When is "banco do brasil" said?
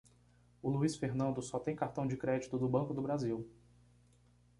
2.67-3.47